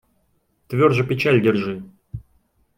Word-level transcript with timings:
Тверже 0.67 1.03
печаль 1.03 1.41
держи. 1.41 1.83